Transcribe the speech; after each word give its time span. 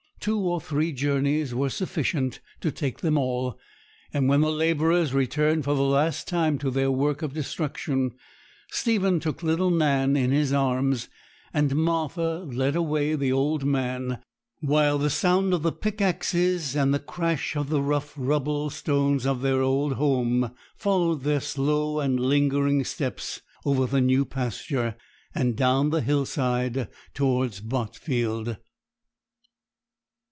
Two 0.21 0.37
or 0.41 0.61
three 0.61 0.91
journeys 0.91 1.55
were 1.55 1.71
sufficient 1.71 2.41
to 2.59 2.71
take 2.71 2.99
them 2.99 3.17
all; 3.17 3.57
and 4.13 4.29
when 4.29 4.41
the 4.41 4.51
labourers 4.51 5.15
returned 5.15 5.63
for 5.63 5.73
the 5.73 5.81
last 5.81 6.27
time 6.27 6.59
to 6.59 6.69
their 6.69 6.91
work 6.91 7.23
of 7.23 7.33
destruction, 7.33 8.11
Stephen 8.69 9.19
took 9.19 9.41
little 9.41 9.71
Nan 9.71 10.15
in 10.15 10.29
his 10.29 10.53
arms, 10.53 11.09
and 11.51 11.75
Martha 11.75 12.43
led 12.45 12.75
away 12.75 13.15
the 13.15 13.31
old 13.31 13.65
man; 13.65 14.19
while 14.59 14.99
the 14.99 15.09
sound 15.09 15.55
of 15.55 15.63
the 15.63 15.71
pickaxes 15.71 16.75
and 16.75 16.93
the 16.93 16.99
crash 16.99 17.55
of 17.55 17.69
the 17.69 17.81
rough 17.81 18.13
rubble 18.15 18.69
stones 18.69 19.25
of 19.25 19.41
their 19.41 19.63
old 19.63 19.93
home 19.93 20.51
followed 20.75 21.21
their 21.23 21.41
slow 21.41 21.99
and 21.99 22.19
lingering 22.19 22.83
steps 22.83 23.41
over 23.65 23.87
the 23.87 24.01
new 24.01 24.23
pasture, 24.23 24.95
and 25.33 25.55
down 25.55 25.89
the 25.89 26.01
hillside 26.01 26.89
towards 27.15 27.59
Botfield. 27.59 28.57